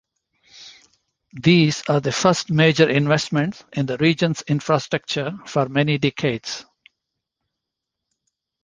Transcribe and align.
These 1.43 1.83
are 1.87 1.99
the 1.99 2.11
first 2.11 2.49
major 2.49 2.89
investments 2.89 3.63
in 3.73 3.85
the 3.85 3.99
region's 3.99 4.41
infrastructure 4.47 5.33
for 5.45 5.69
many 5.69 5.99
decades. 5.99 6.65